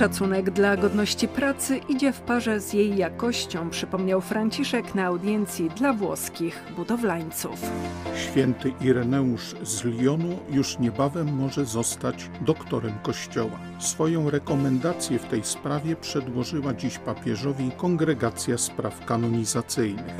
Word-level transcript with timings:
Szacunek 0.00 0.50
dla 0.50 0.76
godności 0.76 1.28
pracy 1.28 1.80
idzie 1.88 2.12
w 2.12 2.20
parze 2.20 2.60
z 2.60 2.72
jej 2.72 2.96
jakością, 2.96 3.70
przypomniał 3.70 4.20
Franciszek 4.20 4.94
na 4.94 5.04
audiencji 5.04 5.70
dla 5.70 5.92
włoskich 5.92 6.62
budowlańców. 6.76 7.60
Święty 8.16 8.72
Ireneusz 8.80 9.54
z 9.62 9.84
Lyonu 9.84 10.38
już 10.50 10.78
niebawem 10.78 11.36
może 11.36 11.64
zostać 11.64 12.30
doktorem 12.40 12.92
Kościoła. 13.02 13.58
Swoją 13.78 14.30
rekomendację 14.30 15.18
w 15.18 15.28
tej 15.28 15.44
sprawie 15.44 15.96
przedłożyła 15.96 16.74
dziś 16.74 16.98
papieżowi 16.98 17.70
Kongregacja 17.76 18.58
Spraw 18.58 19.04
Kanonizacyjnych. 19.04 20.14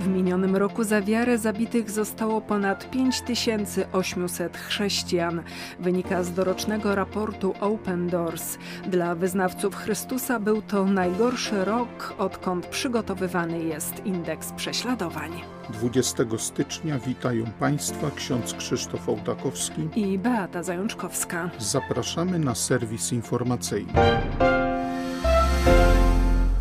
W 0.00 0.08
minionym 0.08 0.56
roku 0.56 0.84
za 0.84 1.02
wiarę 1.02 1.38
zabitych 1.38 1.90
zostało 1.90 2.40
ponad 2.40 2.90
5800 2.90 4.56
chrześcijan. 4.56 5.42
Wynika 5.80 6.22
z 6.22 6.32
dorocznego 6.32 6.94
raportu 6.94 7.54
Open 7.60 8.08
Doors. 8.08 8.58
Dla 8.86 9.14
wyznawców 9.14 9.76
Chrystusa 9.76 10.40
był 10.40 10.62
to 10.62 10.84
najgorszy 10.84 11.64
rok, 11.64 12.14
odkąd 12.18 12.66
przygotowywany 12.66 13.64
jest 13.64 14.06
indeks 14.06 14.52
prześladowań. 14.52 15.30
20 15.70 16.24
stycznia 16.38 16.98
witają 16.98 17.44
Państwa 17.58 18.10
ksiądz 18.16 18.54
Krzysztof 18.54 19.08
Ołtakowski 19.08 19.88
i 19.96 20.18
Beata 20.18 20.62
Zajączkowska. 20.62 21.50
Zapraszamy 21.58 22.38
na 22.38 22.54
serwis 22.54 23.12
informacyjny. 23.12 23.92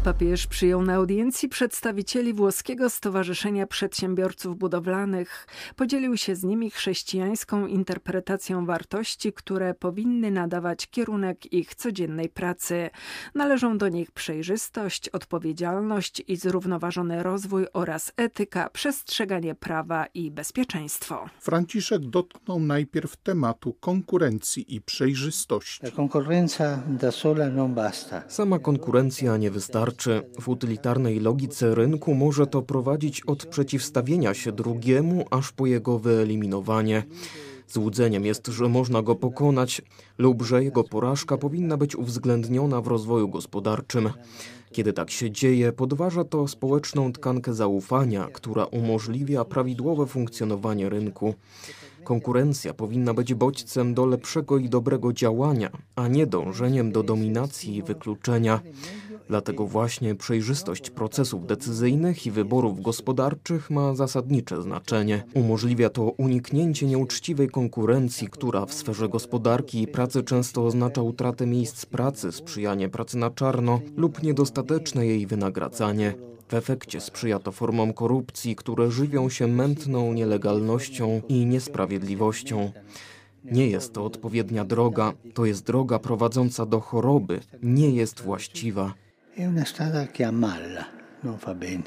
Papież 0.10 0.48
przyjął 0.48 0.82
na 0.82 0.94
audiencji 0.94 1.50
przedstawicieli 1.50 2.34
włoskiego 2.34 2.90
Stowarzyszenia 2.90 3.68
Przedsiębiorców 3.68 4.58
Budowlanych. 4.58 5.48
Podzielił 5.76 6.18
się 6.18 6.36
z 6.36 6.44
nimi 6.44 6.72
chrześcijańską 6.72 7.68
interpretacją 7.68 8.66
wartości, 8.66 9.34
które 9.34 9.74
powinny 9.74 10.32
nadawać 10.32 10.88
kierunek 10.88 11.54
ich 11.54 11.76
codziennej 11.76 12.30
pracy. 12.30 12.90
Należą 13.36 13.78
do 13.78 13.90
nich 13.90 14.12
przejrzystość, 14.12 15.10
odpowiedzialność 15.10 16.24
i 16.28 16.36
zrównoważony 16.36 17.24
rozwój 17.24 17.66
oraz 17.74 18.12
etyka, 18.18 18.70
przestrzeganie 18.70 19.56
prawa 19.56 20.06
i 20.14 20.32
bezpieczeństwo. 20.32 21.30
Franciszek 21.40 22.02
dotknął 22.02 22.60
najpierw 22.60 23.18
tematu 23.18 23.74
konkurencji 23.74 24.76
i 24.76 24.82
przejrzystości. 24.82 25.82
Sama 28.28 28.60
konkurencja 28.60 29.38
nie 29.38 29.52
wystarczy 29.52 29.99
w 30.42 30.50
utylitarnej 30.50 31.20
logice 31.20 31.76
rynku 31.76 32.14
może 32.14 32.48
to 32.48 32.62
prowadzić 32.62 33.22
od 33.22 33.46
przeciwstawienia 33.46 34.34
się 34.34 34.52
drugiemu, 34.52 35.26
aż 35.32 35.52
po 35.52 35.66
jego 35.66 36.00
wyeliminowanie. 36.00 37.04
Złudzeniem 37.68 38.26
jest, 38.26 38.48
że 38.48 38.70
można 38.70 39.02
go 39.02 39.16
pokonać 39.16 39.82
lub 40.18 40.44
że 40.44 40.64
jego 40.64 40.84
porażka 40.84 41.38
powinna 41.38 41.78
być 41.78 41.96
uwzględniona 41.96 42.82
w 42.82 42.88
rozwoju 42.88 43.30
gospodarczym. 43.30 44.10
Kiedy 44.72 44.94
tak 44.94 45.12
się 45.12 45.32
dzieje, 45.32 45.72
podważa 45.72 46.24
to 46.24 46.48
społeczną 46.48 47.14
tkankę 47.14 47.54
zaufania, 47.54 48.28
która 48.34 48.66
umożliwia 48.66 49.46
prawidłowe 49.46 50.06
funkcjonowanie 50.06 50.90
rynku. 50.90 51.34
Konkurencja 52.04 52.74
powinna 52.74 53.14
być 53.14 53.34
bodźcem 53.34 53.94
do 53.94 54.06
lepszego 54.06 54.58
i 54.58 54.70
dobrego 54.70 55.14
działania, 55.14 55.70
a 55.96 56.08
nie 56.08 56.28
dążeniem 56.28 56.92
do 56.92 57.04
dominacji 57.04 57.76
i 57.76 57.84
wykluczenia. 57.84 58.62
Dlatego 59.30 59.68
właśnie 59.68 60.16
przejrzystość 60.16 60.90
procesów 60.90 61.48
decyzyjnych 61.48 62.26
i 62.26 62.32
wyborów 62.32 62.82
gospodarczych 62.82 63.70
ma 63.70 63.96
zasadnicze 63.96 64.62
znaczenie. 64.62 65.24
Umożliwia 65.34 65.90
to 65.90 66.04
uniknięcie 66.04 66.86
nieuczciwej 66.86 67.50
konkurencji, 67.50 68.28
która 68.28 68.66
w 68.66 68.74
sferze 68.74 69.10
gospodarki 69.10 69.82
i 69.82 69.88
pracy 69.88 70.24
często 70.24 70.66
oznacza 70.66 71.02
utratę 71.02 71.46
miejsc 71.46 71.86
pracy, 71.86 72.32
sprzyjanie 72.32 72.90
pracy 72.90 73.18
na 73.18 73.30
czarno 73.30 73.80
lub 73.98 74.24
niedostateczne 74.24 75.06
jej 75.06 75.28
wynagradzanie. 75.28 76.14
W 76.48 76.54
efekcie 76.54 77.02
sprzyja 77.02 77.40
to 77.40 77.52
formom 77.52 77.94
korupcji, 77.94 78.56
które 78.56 78.92
żywią 78.92 79.30
się 79.30 79.48
mętną 79.48 80.14
nielegalnością 80.14 81.22
i 81.28 81.46
niesprawiedliwością. 81.46 82.72
Nie 83.44 83.68
jest 83.68 83.94
to 83.94 84.06
odpowiednia 84.06 84.66
droga, 84.66 85.14
to 85.34 85.46
jest 85.46 85.66
droga 85.66 86.00
prowadząca 86.00 86.66
do 86.66 86.80
choroby, 86.80 87.40
nie 87.64 87.90
jest 87.90 88.22
właściwa. 88.22 88.94
È 89.34 89.46
una 89.46 89.64
strada 89.64 90.08
che 90.08 90.24
ammalla, 90.24 90.88
non 91.22 91.38
fa 91.38 91.54
bene. 91.54 91.84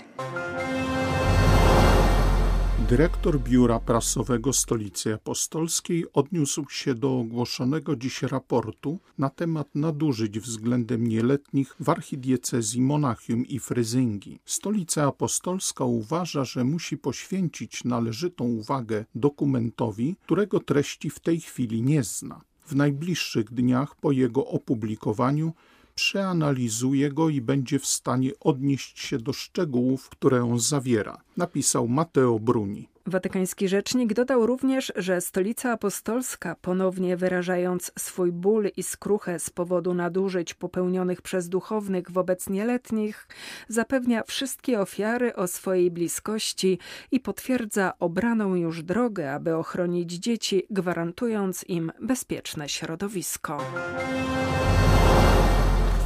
Dyrektor 2.89 3.41
Biura 3.41 3.81
Prasowego 3.81 4.53
Stolicy 4.53 5.15
Apostolskiej 5.15 6.05
odniósł 6.13 6.69
się 6.69 6.95
do 6.95 7.19
ogłoszonego 7.19 7.97
dziś 7.97 8.23
raportu 8.23 9.01
na 9.19 9.31
temat 9.31 9.75
nadużyć 9.75 10.41
względem 10.41 11.07
nieletnich 11.07 11.77
w 11.81 11.89
archidiecezji 11.89 12.81
Monachium 12.81 13.47
i 13.47 13.59
Fryzyngi. 13.59 14.41
Stolica 14.45 15.07
Apostolska 15.07 15.85
uważa, 15.85 16.45
że 16.45 16.65
musi 16.65 16.99
poświęcić 16.99 17.85
należytą 17.85 18.45
uwagę 18.45 19.05
dokumentowi, 19.15 20.17
którego 20.23 20.61
treści 20.61 21.11
w 21.11 21.21
tej 21.21 21.41
chwili 21.41 21.83
nie 21.83 22.03
zna. 22.03 22.41
W 22.67 22.77
najbliższych 22.77 23.53
dniach 23.53 23.97
po 23.97 24.13
jego 24.13 24.47
opublikowaniu 24.47 25.53
przeanalizuje 25.95 27.13
go 27.13 27.29
i 27.29 27.41
będzie 27.41 27.79
w 27.79 27.87
stanie 27.87 28.31
odnieść 28.41 29.01
się 29.01 29.19
do 29.19 29.33
szczegółów, 29.33 30.09
które 30.09 30.45
on 30.45 30.59
zawiera, 30.59 31.17
napisał 31.37 31.89
Mateo 31.89 32.39
Bruni. 32.39 32.93
Watykański 33.07 33.69
rzecznik 33.69 34.15
dodał 34.15 34.47
również, 34.47 34.93
że 34.97 35.21
Stolica 35.21 35.73
Apostolska, 35.73 36.57
ponownie 36.61 37.17
wyrażając 37.17 37.93
swój 37.99 38.33
ból 38.33 38.71
i 38.77 38.83
skruchę 38.83 39.39
z 39.39 39.51
powodu 39.51 39.95
nadużyć 39.95 40.55
popełnionych 40.55 41.23
przez 41.23 41.49
duchownych 41.49 42.11
wobec 42.11 42.49
nieletnich, 42.49 43.29
zapewnia 43.69 44.23
wszystkie 44.27 44.81
ofiary 44.81 45.35
o 45.35 45.47
swojej 45.47 45.91
bliskości 45.91 46.79
i 47.11 47.21
potwierdza 47.21 47.93
obraną 47.99 48.55
już 48.55 48.83
drogę, 48.83 49.33
aby 49.33 49.57
ochronić 49.57 50.13
dzieci, 50.13 50.63
gwarantując 50.71 51.65
im 51.69 51.93
bezpieczne 52.01 52.69
środowisko 52.69 53.59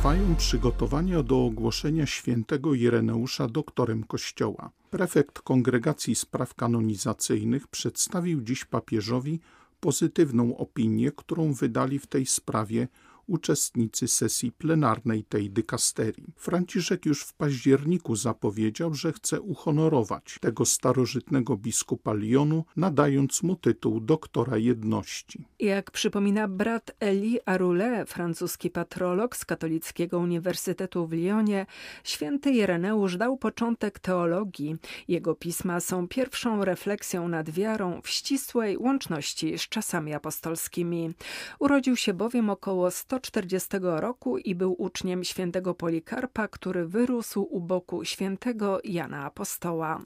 trwają 0.07 0.37
przygotowania 0.37 1.23
do 1.23 1.45
ogłoszenia 1.45 2.07
świętego 2.07 2.75
Ireneusza 2.75 3.49
doktorem 3.49 4.05
Kościoła. 4.05 4.71
Prefekt 4.91 5.39
Kongregacji 5.41 6.15
Spraw 6.15 6.55
Kanonizacyjnych 6.55 7.69
przedstawił 7.69 8.41
dziś 8.41 8.65
papieżowi 8.65 9.41
pozytywną 9.81 10.57
opinię, 10.57 11.13
którą 11.13 11.53
wydali 11.53 11.99
w 11.99 12.07
tej 12.07 12.27
sprawie 12.27 12.89
uczestnicy 13.27 14.09
sesji 14.09 14.53
plenarnej 14.53 15.25
tej 15.25 15.51
dykasterii. 15.51 16.27
Franciszek 16.37 17.07
już 17.07 17.23
w 17.23 17.35
październiku 17.35 18.17
zapowiedział, 18.17 18.95
że 18.95 19.13
chce 19.13 19.41
uhonorować 19.41 20.39
tego 20.41 20.65
starożytnego 20.65 21.57
biskupa 21.57 22.13
Lyonu, 22.13 22.65
nadając 22.77 23.43
mu 23.43 23.57
tytuł 23.57 24.01
doktora 24.01 24.57
jedności. 24.57 25.45
Jak 25.59 25.91
przypomina 25.91 26.49
brat 26.49 26.91
Eli 27.01 27.39
Arule, 27.45 28.07
francuski 28.07 28.71
patrolog 28.71 29.37
z 29.37 29.45
Katolickiego 29.45 30.19
Uniwersytetu 30.19 31.07
w 31.07 31.13
Lyonie, 31.13 31.67
święty 32.05 32.51
Ireneusz 32.51 33.17
dał 33.17 33.37
początek 33.37 33.99
teologii. 33.99 34.77
Jego 35.09 35.35
pisma 35.35 35.81
są 35.81 36.09
pierwszą 36.09 36.65
refleksją 36.65 37.29
nad 37.29 37.51
wiarą 37.51 38.01
w 38.03 38.09
ścisłej 38.09 38.79
łączności 38.79 39.59
z 39.59 39.63
czasami 39.69 40.15
apostolskimi. 40.15 41.11
Urodził 41.59 41.97
się 41.97 42.15
bowiem 42.15 42.51
około 42.51 42.91
100 42.91 43.16
140 43.17 43.69
roku 43.81 44.39
i 44.39 44.55
był 44.55 44.83
uczniem 44.83 45.25
świętego 45.25 45.75
Polikarpa, 45.75 46.49
który 46.49 46.87
wyrósł 46.87 47.43
u 47.43 47.61
boku 47.61 48.05
świętego 48.05 48.81
Jana 48.85 49.25
Apostoła. 49.25 50.03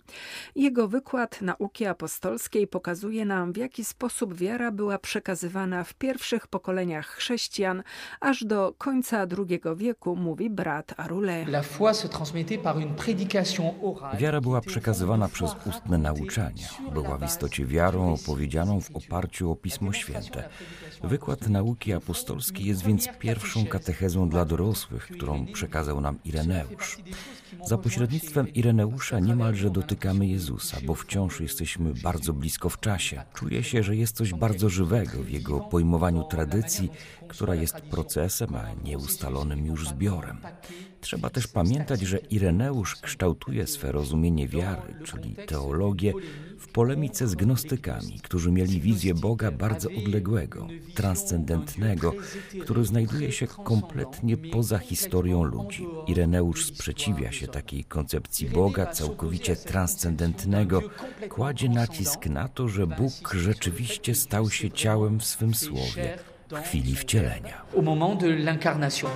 Jego 0.57 0.89
wykład 0.89 1.43
nauki 1.43 1.87
apostolskiej 1.87 2.67
pokazuje 2.67 3.25
nam, 3.25 3.53
w 3.53 3.57
jaki 3.57 3.85
sposób 3.85 4.35
wiara 4.35 4.71
była 4.71 4.99
przekazywana 4.99 5.85
w 5.85 5.95
pierwszych 5.95 6.47
pokoleniach 6.47 7.07
chrześcijan 7.07 7.83
aż 8.21 8.45
do 8.45 8.75
końca 8.79 9.27
II 9.39 9.61
wieku, 9.77 10.17
mówi 10.17 10.51
brat 10.51 10.95
Arule. 10.97 11.47
Wiara 14.19 14.41
była 14.41 14.61
przekazywana 14.61 15.29
przez 15.29 15.51
ustne 15.67 15.99
nauczanie. 15.99 16.69
Była 16.93 17.19
w 17.19 17.25
istocie 17.25 17.67
wiarą 17.67 18.15
opowiedzianą 18.15 18.81
w 18.81 18.97
oparciu 18.97 19.51
o 19.51 19.57
Pismo 19.57 19.93
Święte. 19.93 20.49
Wykład 21.05 21.49
nauki 21.49 21.93
apostolskiej 21.93 22.67
jest 22.67 22.83
więc 22.83 23.00
pierwszą 23.09 23.67
katechezą 23.67 24.29
dla 24.29 24.45
dorosłych, 24.45 25.07
którą 25.07 25.47
przekazał 25.47 26.01
nam 26.01 26.19
Ireneusz. 26.25 26.99
Za 27.67 27.79
pośrednictwem 27.79 28.49
Ireneusza 28.49 29.21
niemalże 29.21 29.71
dotykamy 29.71 30.27
Jezusa, 30.27 30.77
bo 30.87 30.95
wciąż 30.95 31.41
jesteśmy 31.41 31.95
bardzo 31.95 32.33
blisko 32.33 32.69
w 32.69 32.81
czasie. 32.81 33.23
Czuję 33.35 33.63
się, 33.63 33.83
że 33.83 33.97
jest 33.97 34.17
coś 34.17 34.35
bardzo 34.35 34.69
żywego 34.69 35.23
w 35.23 35.31
jego 35.31 35.61
pojmowaniu 35.61 36.25
tradycji, 36.25 36.91
która 37.29 37.55
jest 37.55 37.81
procesem, 37.81 38.55
a 38.55 38.73
nie 38.85 38.99
ustalonym 38.99 39.67
już 39.67 39.89
zbiorem. 39.89 40.39
Trzeba 41.01 41.31
też 41.31 41.47
pamiętać, 41.47 42.01
że 42.01 42.19
Ireneusz 42.19 42.97
kształtuje 42.97 43.67
swe 43.67 43.93
rozumienie 43.93 44.49
wiary, 44.49 44.95
czyli 45.05 45.37
teologię, 45.47 46.13
w 46.59 46.69
polemice 46.69 47.29
z 47.29 47.35
gnostykami, 47.35 48.21
którzy 48.23 48.53
mieli 48.53 48.81
wizję 48.81 49.15
Boga 49.15 49.51
bardzo 49.51 49.89
odległego, 49.99 50.67
transcendentnego, 50.95 52.15
który 52.63 52.85
znajduje 52.85 53.33
się 53.33 53.47
kompletnie 53.47 54.37
poza 54.37 54.79
historią 54.79 55.45
ludzi. 55.45 55.87
Ireneusz 56.07 56.65
sprzeciwia 56.67 57.33
się 57.33 57.47
takiej 57.47 57.85
koncepcji 57.85 58.49
Boga 58.49 58.87
całkowicie 58.87 59.57
transcendentnego, 59.57 60.83
kładzie 61.29 61.69
nacisk 61.69 62.27
na 62.27 62.49
to, 62.49 62.69
że 62.69 62.87
Bóg 62.87 63.35
rzeczywiście 63.35 64.15
stał 64.15 64.51
się 64.51 64.71
ciałem 64.71 65.21
w 65.21 65.25
swym 65.25 65.55
słowie 65.55 66.19
w 66.51 66.55
chwili 66.55 66.97
wcielenia. 66.97 67.63
Au 67.77 67.83
moment 67.83 68.21
de 68.21 68.27
l'incarnation. 68.27 69.11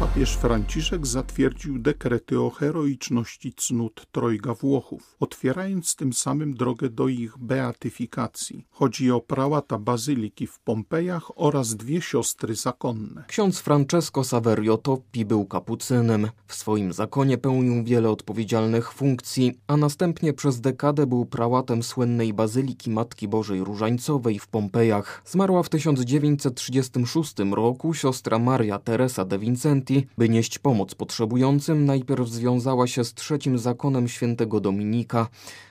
Papież 0.00 0.36
Franciszek 0.36 1.06
zatwierdził 1.06 1.78
dekrety 1.78 2.40
o 2.40 2.50
heroiczności 2.50 3.52
cnót 3.56 4.06
trojga 4.12 4.54
Włochów, 4.54 5.16
otwierając 5.20 5.96
tym 5.96 6.12
samym 6.12 6.54
drogę 6.54 6.88
do 6.88 7.08
ich 7.08 7.38
beatyfikacji. 7.38 8.66
Chodzi 8.70 9.10
o 9.10 9.20
prałata 9.20 9.78
bazyliki 9.78 10.46
w 10.46 10.58
Pompejach 10.58 11.38
oraz 11.38 11.76
dwie 11.76 12.00
siostry 12.00 12.54
zakonne. 12.54 13.24
Ksiądz 13.28 13.60
Francesco 13.60 14.24
Saverio 14.24 14.76
Toppi 14.76 15.24
był 15.24 15.46
kapucynem. 15.46 16.28
W 16.46 16.54
swoim 16.54 16.92
zakonie 16.92 17.38
pełnił 17.38 17.84
wiele 17.84 18.10
odpowiedzialnych 18.10 18.92
funkcji, 18.92 19.58
a 19.66 19.76
następnie 19.76 20.32
przez 20.32 20.60
dekadę 20.60 21.06
był 21.06 21.26
prałatem 21.26 21.82
słynnej 21.82 22.34
bazyliki 22.34 22.90
Matki 22.90 23.28
Bożej 23.28 23.64
Różańcowej 23.64 24.38
w 24.38 24.48
Pompejach. 24.48 25.22
Zmarła 25.26 25.62
w 25.62 25.68
1936 25.68 27.34
roku 27.52 27.94
siostra 27.94 28.38
Maria 28.38 28.78
Teresa 28.78 29.24
de 29.24 29.38
Vincenti, 29.86 30.08
by 30.18 30.28
nieść 30.28 30.58
pomoc 30.58 30.94
potrzebującym, 30.94 31.84
najpierw 31.84 32.28
związała 32.28 32.86
się 32.86 33.04
z 33.04 33.14
trzecim 33.14 33.58
zakonem 33.58 34.08
świętego 34.08 34.60
Dominika, 34.60 35.28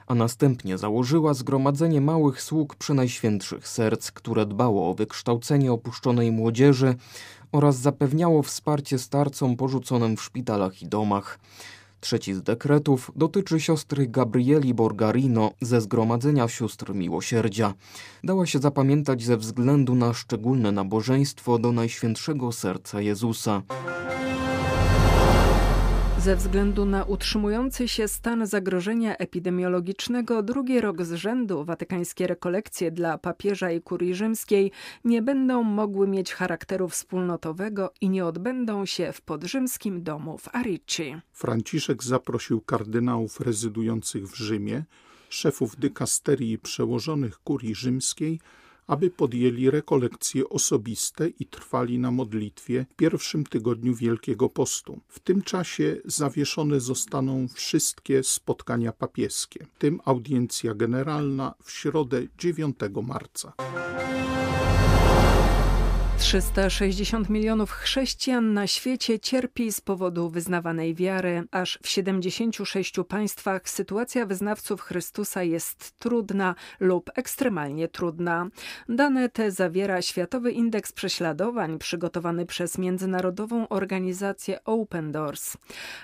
a 0.07 0.15
następnie 0.15 0.77
założyła 0.77 1.33
zgromadzenie 1.33 2.01
małych 2.01 2.41
sług 2.41 2.75
Przenajświętszych 2.75 3.67
Serc, 3.67 4.11
które 4.11 4.45
dbało 4.45 4.89
o 4.89 4.93
wykształcenie 4.93 5.71
opuszczonej 5.71 6.31
młodzieży 6.31 6.95
oraz 7.51 7.77
zapewniało 7.77 8.43
wsparcie 8.43 8.99
starcom 8.99 9.55
porzuconym 9.55 10.17
w 10.17 10.21
szpitalach 10.21 10.81
i 10.81 10.87
domach. 10.87 11.39
Trzeci 12.05 12.33
z 12.33 12.41
dekretów 12.41 13.11
dotyczy 13.15 13.59
siostry 13.59 14.07
Gabrieli 14.07 14.73
Borgarino 14.73 15.51
ze 15.61 15.81
Zgromadzenia 15.81 16.47
Sióstr 16.47 16.95
Miłosierdzia. 16.95 17.73
Dała 18.23 18.45
się 18.45 18.59
zapamiętać 18.59 19.23
ze 19.23 19.37
względu 19.37 19.95
na 19.95 20.13
szczególne 20.13 20.71
nabożeństwo 20.71 21.59
do 21.59 21.71
Najświętszego 21.71 22.51
Serca 22.51 23.01
Jezusa. 23.01 23.61
Ze 26.25 26.35
względu 26.35 26.85
na 26.85 27.03
utrzymujący 27.03 27.87
się 27.87 28.07
stan 28.07 28.47
zagrożenia 28.47 29.17
epidemiologicznego, 29.17 30.43
drugi 30.43 30.81
rok 30.81 31.03
z 31.03 31.13
rzędu 31.13 31.63
watykańskie 31.63 32.27
rekolekcje 32.27 32.91
dla 32.91 33.17
papieża 33.17 33.71
i 33.71 33.81
kurii 33.81 34.15
rzymskiej 34.15 34.71
nie 35.03 35.21
będą 35.21 35.63
mogły 35.63 36.07
mieć 36.07 36.33
charakteru 36.33 36.89
wspólnotowego 36.89 37.93
i 38.01 38.09
nie 38.09 38.25
odbędą 38.25 38.85
się 38.85 39.11
w 39.13 39.21
podrzymskim 39.21 40.03
domu 40.03 40.37
w 40.37 40.55
Arici. 40.55 41.15
Franciszek 41.31 42.03
zaprosił 42.03 42.61
kardynałów 42.61 43.39
rezydujących 43.39 44.27
w 44.27 44.35
Rzymie, 44.35 44.83
szefów 45.29 45.75
dykasterii 45.75 46.51
i 46.51 46.59
przełożonych 46.59 47.37
kurii 47.37 47.75
rzymskiej, 47.75 48.39
aby 48.87 49.09
podjęli 49.09 49.69
rekolekcje 49.69 50.49
osobiste 50.49 51.27
i 51.27 51.45
trwali 51.45 51.99
na 51.99 52.11
modlitwie 52.11 52.85
w 52.91 52.95
pierwszym 52.95 53.45
tygodniu 53.45 53.95
Wielkiego 53.95 54.49
Postu. 54.49 54.99
W 55.07 55.19
tym 55.19 55.41
czasie 55.41 55.97
zawieszone 56.05 56.79
zostaną 56.79 57.47
wszystkie 57.47 58.23
spotkania 58.23 58.91
papieskie, 58.91 59.65
w 59.75 59.77
tym 59.77 59.99
audiencja 60.05 60.73
generalna 60.73 61.53
w 61.63 61.71
środę 61.71 62.27
9 62.37 62.75
marca. 63.03 63.53
360 66.17 67.29
milionów 67.29 67.71
chrześcijan 67.71 68.53
na 68.53 68.67
świecie 68.67 69.19
cierpi 69.19 69.71
z 69.71 69.81
powodu 69.81 70.29
wyznawanej 70.29 70.95
wiary. 70.95 71.43
Aż 71.51 71.79
w 71.83 71.87
76 71.89 72.95
państwach 73.07 73.69
sytuacja 73.69 74.25
wyznawców 74.25 74.81
Chrystusa 74.81 75.43
jest 75.43 75.99
trudna 75.99 76.55
lub 76.79 77.11
ekstremalnie 77.15 77.87
trudna. 77.87 78.47
Dane 78.89 79.29
te 79.29 79.51
zawiera 79.51 80.01
Światowy 80.01 80.51
Indeks 80.51 80.91
Prześladowań 80.91 81.79
przygotowany 81.79 82.45
przez 82.45 82.77
międzynarodową 82.77 83.67
organizację 83.67 84.63
Open 84.63 85.11
Doors. 85.11 85.57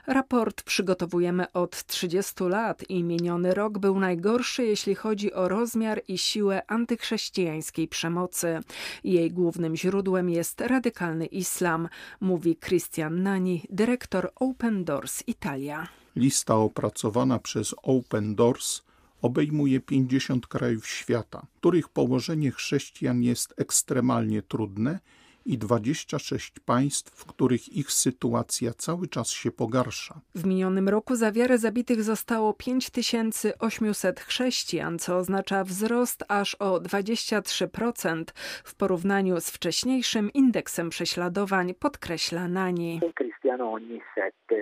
Raport 0.07 0.63
przygotowujemy 0.63 1.51
od 1.51 1.85
30 1.85 2.43
lat 2.43 2.89
i 2.89 3.03
miniony 3.03 3.53
rok 3.53 3.79
był 3.79 3.99
najgorszy, 3.99 4.65
jeśli 4.65 4.95
chodzi 4.95 5.33
o 5.33 5.47
rozmiar 5.47 6.01
i 6.07 6.17
siłę 6.17 6.61
antychrześcijańskiej 6.67 7.87
przemocy. 7.87 8.59
Jej 9.03 9.31
głównym 9.31 9.75
źródłem 9.75 10.00
źródłem 10.01 10.29
jest 10.29 10.61
radykalny 10.61 11.25
islam, 11.25 11.89
mówi 12.21 12.55
Christian 12.55 13.23
Nani, 13.23 13.61
dyrektor 13.69 14.31
Open 14.35 14.83
Doors 14.83 15.23
Italia. 15.27 15.87
Lista 16.15 16.55
opracowana 16.55 17.39
przez 17.39 17.75
Open 17.83 18.35
Doors 18.35 18.81
obejmuje 19.21 19.79
50 19.79 20.47
krajów 20.47 20.87
świata, 20.87 21.45
których 21.57 21.89
położenie 21.89 22.51
chrześcijan 22.51 23.23
jest 23.23 23.53
ekstremalnie 23.57 24.41
trudne 24.41 24.99
i 25.45 25.57
26 25.57 26.53
państw, 26.65 27.11
w 27.15 27.25
których 27.25 27.69
ich 27.69 27.91
sytuacja 27.91 28.73
cały 28.73 29.07
czas 29.07 29.29
się 29.29 29.51
pogarsza. 29.51 30.21
W 30.35 30.45
minionym 30.45 30.89
roku 30.89 31.15
za 31.15 31.31
wiarę 31.31 31.57
zabitych 31.57 32.03
zostało 32.03 32.53
5800 32.53 34.19
chrześcijan, 34.19 34.99
co 34.99 35.17
oznacza 35.17 35.63
wzrost 35.63 36.23
aż 36.27 36.55
o 36.55 36.79
23% 36.79 38.23
w 38.63 38.75
porównaniu 38.75 39.41
z 39.41 39.49
wcześniejszym 39.49 40.33
indeksem 40.33 40.89
prześladowań, 40.89 41.73
podkreśla 41.73 42.47
Nani. 42.47 43.01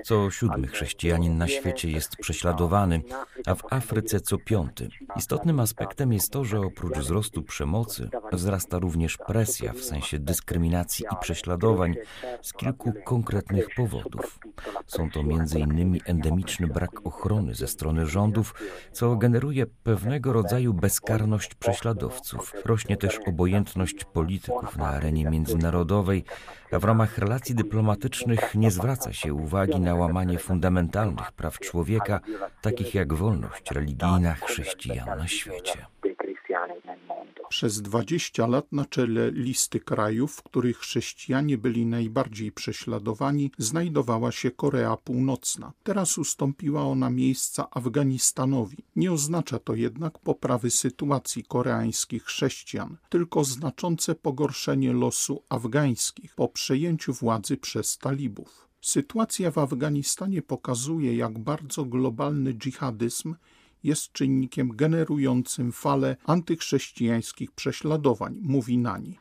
Co 0.04 0.32
siódmy 0.32 0.68
chrześcijanin 0.68 1.38
na 1.38 1.48
świecie 1.48 1.90
jest 1.90 2.16
prześladowany, 2.16 3.02
a 3.46 3.56
w 3.56 3.74
Afryce 3.74 4.20
co 4.20 4.38
piąty. 4.38 4.90
Istotnym 5.16 5.60
aspektem 5.60 6.14
jest 6.14 6.32
to, 6.32 6.44
że 6.44 6.60
oprócz 6.60 6.98
wzrostu 6.98 7.44
przemocy 7.44 8.10
wzrasta 8.32 8.80
również 8.80 9.18
presja 9.18 9.74
w 9.74 9.82
sensie 9.82 10.20
dyskryminacji 10.20 10.69
i 11.00 11.16
prześladowań 11.22 11.96
z 12.42 12.54
kilku 12.54 12.94
konkretnych 13.06 13.68
powodów. 13.76 14.40
Są 14.88 15.12
to 15.12 15.20
m.in. 15.20 16.00
endemiczny 16.06 16.68
brak 16.68 17.08
ochrony 17.08 17.56
ze 17.56 17.68
strony 17.68 18.06
rządów, 18.06 18.54
co 18.92 19.16
generuje 19.16 19.66
pewnego 19.66 20.34
rodzaju 20.34 20.74
bezkarność 20.74 21.56
prześladowców. 21.56 22.54
Rośnie 22.66 22.98
też 22.98 23.20
obojętność 23.28 24.04
polityków 24.04 24.78
na 24.78 24.88
arenie 24.88 25.30
międzynarodowej, 25.30 26.24
a 26.72 26.80
w 26.80 26.84
ramach 26.84 27.18
relacji 27.18 27.56
dyplomatycznych 27.56 28.56
nie 28.56 28.72
zwraca 28.72 29.14
się 29.14 29.34
uwagi 29.34 29.80
na 29.80 29.96
łamanie 29.96 30.40
fundamentalnych 30.40 31.32
praw 31.32 31.60
człowieka, 31.60 32.20
takich 32.62 32.96
jak 32.96 33.14
wolność 33.14 33.72
religijna 33.72 34.34
chrześcijan 34.34 35.20
na 35.20 35.28
świecie. 35.28 35.86
Przez 37.50 37.82
20 37.82 38.48
lat 38.48 38.72
na 38.72 38.86
czele 38.86 39.32
listy 39.32 39.80
krajów, 39.80 40.36
w 40.36 40.44
których 40.44 40.78
chrześcijanie 40.78 41.58
byli 41.58 41.86
najbardziej 41.86 42.52
prześladowani, 42.52 43.52
znajdowała 43.58 44.32
się 44.32 44.52
Korea 44.52 44.98
Północna. 44.98 45.72
Teraz 45.84 46.18
ustąpiła 46.18 46.82
ona 46.82 47.10
miejsca 47.10 47.68
Afganistanowi. 47.72 48.78
Nie 48.96 49.12
oznacza 49.12 49.60
to 49.60 49.76
jednak 49.76 50.20
poprawy 50.20 50.72
sytuacji 50.72 51.44
koreańskich 51.44 52.24
chrześcijan, 52.24 52.98
tylko 53.10 53.44
znaczące 53.44 54.16
pogorszenie 54.16 54.94
losu 54.94 55.44
afgańskich 55.50 56.36
po 56.36 56.48
przejęciu 56.48 57.14
władzy 57.14 57.58
przez 57.58 57.98
talibów. 57.98 58.70
Sytuacja 58.82 59.52
w 59.52 59.58
Afganistanie 59.58 60.42
pokazuje, 60.42 61.16
jak 61.16 61.40
bardzo 61.40 61.86
globalny 61.86 62.54
dżihadyzm 62.54 63.36
jest 63.84 64.12
czynnikiem 64.12 64.70
generującym 64.76 65.72
falę 65.72 66.16
antychrześcijańskich 66.28 67.52
prześladowań, 67.52 68.40
mówi 68.42 68.78
Nani. 68.78 69.18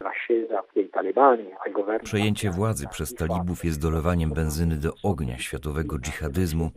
Przejęcie 2.03 2.51
władzy 2.51 2.87
przez 2.91 3.15
talibów 3.15 3.65
jest 3.65 3.81
dolewaniem 3.81 4.31
benzyny 4.31 4.77
do 4.77 4.93
ognia 5.03 5.39
światowego 5.39 5.99
dżihadyzmu. 5.99 6.71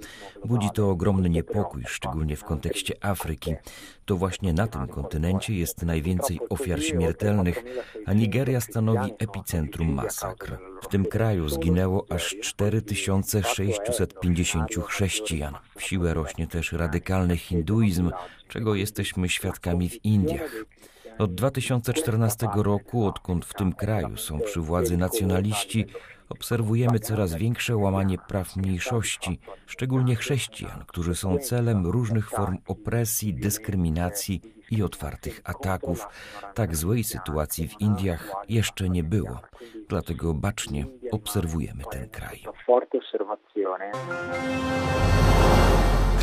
Budzi 0.45 0.69
to 0.73 0.89
ogromny 0.89 1.29
niepokój, 1.29 1.83
szczególnie 1.87 2.35
w 2.35 2.43
kontekście 2.43 2.93
Afryki. 3.01 3.55
To 4.05 4.15
właśnie 4.15 4.53
na 4.53 4.67
tym 4.67 4.87
kontynencie 4.87 5.53
jest 5.53 5.85
najwięcej 5.85 6.39
ofiar 6.49 6.83
śmiertelnych, 6.83 7.63
a 8.05 8.13
Nigeria 8.13 8.61
stanowi 8.61 9.13
epicentrum 9.19 9.93
masakr. 9.93 10.57
W 10.81 10.87
tym 10.87 11.05
kraju 11.05 11.49
zginęło 11.49 12.05
aż 12.09 12.35
4650 12.41 14.75
chrześcijan. 14.87 15.53
W 15.77 15.83
siłę 15.83 16.13
rośnie 16.13 16.47
też 16.47 16.71
radykalny 16.71 17.37
hinduizm, 17.37 18.11
czego 18.47 18.75
jesteśmy 18.75 19.29
świadkami 19.29 19.89
w 19.89 20.05
Indiach. 20.05 20.65
Od 21.21 21.35
2014 21.35 22.47
roku, 22.55 23.05
odkąd 23.05 23.45
w 23.45 23.53
tym 23.53 23.73
kraju 23.73 24.17
są 24.17 24.39
przy 24.39 24.59
władzy 24.59 24.97
nacjonaliści, 24.97 25.85
obserwujemy 26.29 26.99
coraz 26.99 27.35
większe 27.35 27.77
łamanie 27.77 28.17
praw 28.27 28.55
mniejszości, 28.55 29.39
szczególnie 29.65 30.15
chrześcijan, 30.15 30.83
którzy 30.87 31.15
są 31.15 31.37
celem 31.37 31.87
różnych 31.87 32.29
form 32.29 32.57
opresji, 32.67 33.33
dyskryminacji 33.33 34.41
i 34.71 34.83
otwartych 34.83 35.41
ataków. 35.43 36.07
Tak 36.53 36.75
złej 36.75 37.03
sytuacji 37.03 37.67
w 37.67 37.81
Indiach 37.81 38.31
jeszcze 38.49 38.89
nie 38.89 39.03
było. 39.03 39.39
Dlatego 39.89 40.33
bacznie 40.33 40.85
obserwujemy 41.11 41.83
ten 41.91 42.09
kraj. 42.09 42.43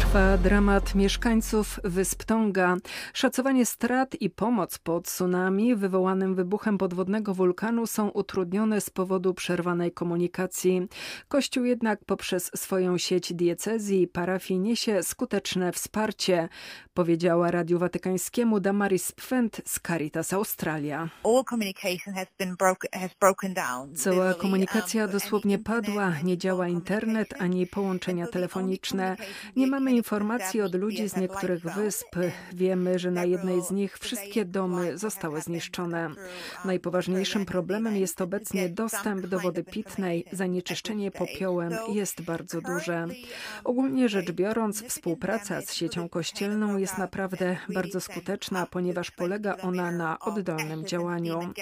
Trwa 0.09 0.39
dramat 0.39 0.95
mieszkańców 0.95 1.81
wysp 1.85 2.25
Tonga. 2.25 2.77
Szacowanie 3.13 3.67
strat 3.67 4.15
i 4.21 4.31
pomoc 4.31 4.79
po 4.79 5.01
tsunami 5.01 5.77
wywołanym 5.77 6.35
wybuchem 6.35 6.79
podwodnego 6.79 7.35
wulkanu 7.35 7.87
są 7.87 8.09
utrudnione 8.09 8.81
z 8.81 8.91
powodu 8.91 9.35
przerwanej 9.35 9.93
komunikacji. 9.93 10.89
Kościół 11.29 11.65
jednak 11.65 12.05
poprzez 12.05 12.51
swoją 12.57 12.99
sieć 12.99 13.33
diecezji 13.33 14.03
i 14.03 14.09
parafii 14.09 14.61
niesie 14.61 15.03
skuteczne 15.03 15.73
wsparcie, 15.73 16.49
powiedziała 16.99 17.51
Radiu 17.51 17.79
Watykańskiemu 17.79 18.61
Damaris 18.61 19.13
Pfent 19.13 19.61
z 19.65 19.81
Caritas 19.81 20.33
Australia. 20.33 21.09
Cała 23.95 24.35
komunikacja 24.35 25.03
um, 25.03 25.13
dosłownie 25.13 25.59
padła, 25.59 26.13
nie 26.25 26.39
działa 26.39 26.69
internet 26.69 27.35
ani 27.39 27.67
połączenia 27.67 28.27
telefoniczne. 28.27 29.17
Nie 29.57 29.67
mamy 29.67 29.93
informacji 29.93 30.61
od 30.61 30.75
ludzi 30.75 31.09
z 31.09 31.17
niektórych 31.17 31.63
wysp. 31.63 32.17
Wiemy, 32.53 32.99
że 32.99 33.11
na 33.11 33.25
jednej 33.25 33.63
z 33.63 33.71
nich 33.71 33.99
wszystkie 33.99 34.45
domy 34.45 34.99
zostały 34.99 35.41
zniszczone. 35.41 36.11
Najpoważniejszym 36.65 37.47
problemem 37.47 37.97
jest 37.97 38.21
obecnie 38.21 38.69
dostęp 38.69 39.27
do 39.27 39.41
wody 39.41 39.65
pitnej. 39.65 40.25
Zanieczyszczenie 40.33 41.11
popiołem 41.11 41.73
jest 41.89 42.23
bardzo 42.23 42.61
duże. 42.61 43.07
Ogólnie 43.65 44.09
rzecz 44.09 44.33
biorąc, 44.33 44.83
współpraca 44.83 45.63
z 45.63 45.75
siecią 45.75 46.09
kościelną 46.09 46.77
jest 46.77 46.88
naprawdę 46.99 47.57
bardzo 47.69 48.01
skuteczna, 48.01 48.67
ponieważ 48.67 49.11
polega 49.11 49.57
ona 49.57 49.91
na 49.91 50.19
oddolnym 50.19 50.87
działaniu. 50.87 51.53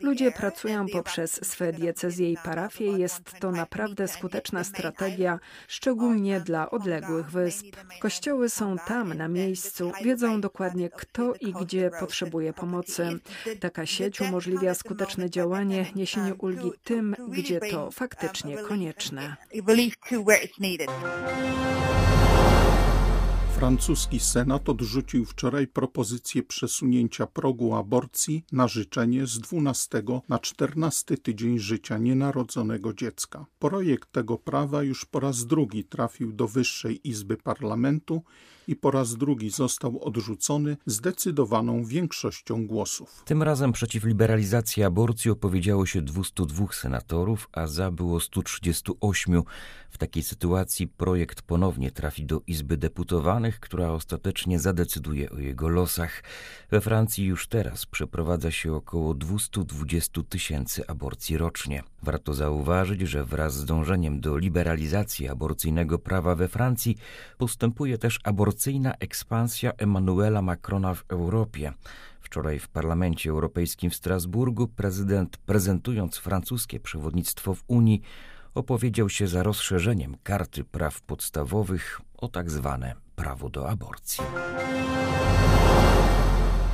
Ludzie 0.00 0.32
pracują 0.32 0.86
poprzez 0.88 1.40
swe 1.46 1.72
diecezje 1.72 2.32
i 2.32 2.36
parafie. 2.44 2.84
Jest 2.84 3.22
to 3.40 3.50
naprawdę 3.50 4.08
skuteczna 4.08 4.64
strategia, 4.64 5.38
szczególnie 5.68 6.40
dla 6.40 6.70
odległych 6.70 7.30
wysp. 7.30 7.66
Kościoły 8.00 8.48
są 8.48 8.76
tam, 8.86 9.14
na 9.14 9.28
miejscu, 9.28 9.92
wiedzą 10.04 10.40
dokładnie 10.40 10.90
kto 10.90 11.34
i 11.40 11.52
gdzie 11.52 11.90
potrzebuje 12.00 12.52
pomocy. 12.52 13.18
Taka 13.60 13.86
sieć 13.86 14.20
umożliwia 14.20 14.74
skuteczne 14.74 15.30
działanie, 15.30 15.86
niesienie 15.94 16.34
ulgi 16.34 16.72
tym, 16.84 17.16
gdzie 17.28 17.60
to 17.60 17.90
faktycznie 17.90 18.56
konieczne. 18.56 19.36
Francuski 23.56 24.20
Senat 24.20 24.68
odrzucił 24.68 25.24
wczoraj 25.24 25.66
propozycję 25.66 26.42
przesunięcia 26.42 27.26
progu 27.26 27.74
aborcji 27.74 28.44
na 28.52 28.68
życzenie 28.68 29.26
z 29.26 29.38
12 29.38 30.02
na 30.28 30.38
14 30.38 31.16
tydzień 31.16 31.58
życia 31.58 31.98
nienarodzonego 31.98 32.94
dziecka. 32.94 33.46
Projekt 33.58 34.12
tego 34.12 34.38
prawa 34.38 34.82
już 34.82 35.04
po 35.04 35.20
raz 35.20 35.46
drugi 35.46 35.84
trafił 35.84 36.32
do 36.32 36.48
Wyższej 36.48 37.08
Izby 37.08 37.36
Parlamentu 37.36 38.22
i 38.66 38.76
po 38.76 38.90
raz 38.90 39.16
drugi 39.16 39.50
został 39.50 40.04
odrzucony 40.04 40.76
zdecydowaną 40.86 41.84
większością 41.84 42.66
głosów. 42.66 43.22
Tym 43.24 43.42
razem 43.42 43.72
przeciw 43.72 44.04
liberalizacji 44.04 44.82
aborcji 44.82 45.30
opowiedziało 45.30 45.86
się 45.86 46.02
202 46.02 46.66
senatorów, 46.72 47.48
a 47.52 47.66
za 47.66 47.90
było 47.90 48.20
138. 48.20 49.42
W 49.90 49.98
takiej 49.98 50.22
sytuacji 50.22 50.88
projekt 50.88 51.42
ponownie 51.42 51.90
trafi 51.90 52.24
do 52.24 52.42
Izby 52.46 52.76
Deputowanych, 52.76 53.60
która 53.60 53.92
ostatecznie 53.92 54.58
zadecyduje 54.58 55.30
o 55.30 55.38
jego 55.38 55.68
losach. 55.68 56.22
We 56.70 56.80
Francji 56.80 57.24
już 57.24 57.48
teraz 57.48 57.86
przeprowadza 57.86 58.50
się 58.50 58.74
około 58.74 59.14
220 59.14 60.22
tysięcy 60.28 60.86
aborcji 60.86 61.38
rocznie. 61.38 61.82
Warto 62.02 62.34
zauważyć, 62.34 63.00
że 63.00 63.24
wraz 63.24 63.54
z 63.54 63.64
dążeniem 63.64 64.20
do 64.20 64.38
liberalizacji 64.38 65.28
aborcyjnego 65.28 65.98
prawa 65.98 66.34
we 66.34 66.48
Francji 66.48 66.96
postępuje 67.38 67.98
też 67.98 68.18
aborcyjna 68.56 68.94
ekspansja 69.00 69.72
Emmanuela 69.78 70.42
Macrona 70.42 70.94
w 70.94 71.04
Europie. 71.08 71.72
Wczoraj 72.20 72.58
w 72.58 72.68
Parlamencie 72.68 73.30
Europejskim 73.30 73.90
w 73.90 73.94
Strasburgu 73.94 74.68
prezydent, 74.68 75.36
prezentując 75.36 76.16
francuskie 76.16 76.80
przewodnictwo 76.80 77.54
w 77.54 77.64
Unii, 77.66 78.02
opowiedział 78.54 79.08
się 79.08 79.28
za 79.28 79.42
rozszerzeniem 79.42 80.16
karty 80.22 80.64
praw 80.64 81.02
podstawowych 81.02 82.00
o 82.18 82.28
tak 82.28 82.50
zwane 82.50 82.94
prawo 83.16 83.48
do 83.48 83.68
aborcji. 83.68 84.24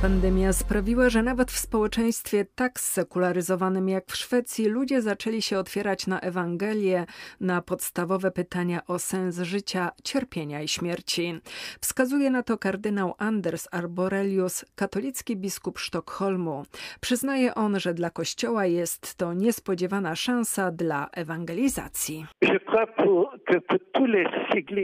Pandemia 0.03 0.53
sprawiła, 0.53 1.09
że 1.09 1.23
nawet 1.23 1.51
w 1.51 1.57
społeczeństwie 1.57 2.45
tak 2.55 2.79
zsekularyzowanym 2.79 3.89
jak 3.89 4.05
w 4.05 4.15
Szwecji 4.15 4.65
ludzie 4.65 5.01
zaczęli 5.01 5.41
się 5.41 5.57
otwierać 5.57 6.07
na 6.07 6.19
Ewangelię, 6.19 7.05
na 7.39 7.61
podstawowe 7.61 8.31
pytania 8.31 8.81
o 8.87 8.99
sens 8.99 9.39
życia, 9.39 9.91
cierpienia 10.03 10.61
i 10.61 10.67
śmierci. 10.67 11.39
Wskazuje 11.81 12.29
na 12.29 12.43
to 12.43 12.57
kardynał 12.57 13.13
Anders 13.17 13.67
Arborelius, 13.71 14.65
katolicki 14.75 15.37
biskup 15.37 15.79
Sztokholmu. 15.79 16.63
Przyznaje 17.01 17.55
on, 17.55 17.79
że 17.79 17.93
dla 17.93 18.09
Kościoła 18.09 18.65
jest 18.65 19.15
to 19.15 19.33
niespodziewana 19.33 20.15
szansa 20.15 20.71
dla 20.71 21.09
ewangelizacji. 21.11 22.25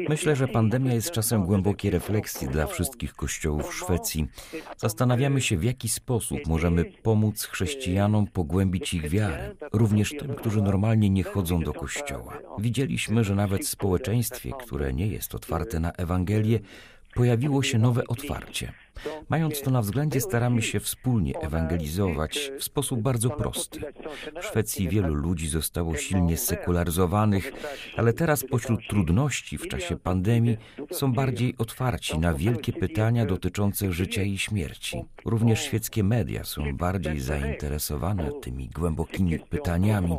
Myślę, 0.09 0.35
że 0.35 0.47
pandemia 0.47 0.93
jest 0.93 1.11
czasem 1.11 1.45
głębokiej 1.45 1.91
refleksji 1.91 2.47
dla 2.47 2.67
wszystkich 2.67 3.13
kościołów 3.13 3.75
Szwecji. 3.75 4.27
Zastanawiamy 5.09 5.41
się, 5.41 5.57
w 5.57 5.63
jaki 5.63 5.89
sposób 5.89 6.39
możemy 6.47 6.85
pomóc 6.85 7.43
chrześcijanom 7.43 8.27
pogłębić 8.27 8.93
ich 8.93 9.09
wiarę, 9.09 9.55
również 9.73 10.09
tym, 10.09 10.35
którzy 10.35 10.61
normalnie 10.61 11.09
nie 11.09 11.23
chodzą 11.23 11.63
do 11.63 11.73
kościoła. 11.73 12.37
Widzieliśmy, 12.59 13.23
że 13.23 13.35
nawet 13.35 13.61
w 13.65 13.69
społeczeństwie, 13.69 14.51
które 14.59 14.93
nie 14.93 15.07
jest 15.07 15.35
otwarte 15.35 15.79
na 15.79 15.91
Ewangelię, 15.91 16.59
pojawiło 17.15 17.63
się 17.63 17.79
nowe 17.79 18.07
otwarcie. 18.07 18.73
Mając 19.29 19.61
to 19.61 19.71
na 19.71 19.81
względzie, 19.81 20.21
staramy 20.21 20.61
się 20.61 20.79
wspólnie 20.79 21.39
ewangelizować 21.39 22.51
w 22.59 22.63
sposób 22.63 23.01
bardzo 23.01 23.29
prosty. 23.29 23.79
W 24.41 24.45
Szwecji 24.45 24.89
wielu 24.89 25.13
ludzi 25.13 25.47
zostało 25.47 25.97
silnie 25.97 26.37
sekularyzowanych, 26.37 27.51
ale 27.97 28.13
teraz 28.13 28.43
pośród 28.43 28.87
trudności 28.87 29.57
w 29.57 29.67
czasie 29.67 29.97
pandemii 29.97 30.57
są 30.91 31.13
bardziej 31.13 31.55
otwarci 31.57 32.19
na 32.19 32.33
wielkie 32.33 32.73
pytania 32.73 33.25
dotyczące 33.25 33.91
życia 33.91 34.23
i 34.23 34.37
śmierci. 34.37 35.05
Również 35.25 35.63
świeckie 35.63 36.03
media 36.03 36.43
są 36.43 36.77
bardziej 36.77 37.19
zainteresowane 37.19 38.31
tymi 38.41 38.69
głębokimi 38.69 39.39
pytaniami. 39.39 40.17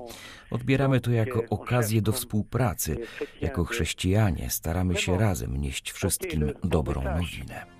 Odbieramy 0.51 1.01
to 1.01 1.11
jako 1.11 1.43
okazję 1.51 2.03
do 2.03 2.13
współpracy. 2.13 2.97
Jako 3.41 3.65
chrześcijanie 3.65 4.51
staramy 4.51 4.97
się 4.97 5.19
razem 5.19 5.57
nieść 5.57 5.93
wszystkim 5.93 6.53
dobrą 6.65 7.03
nowinę. 7.03 7.80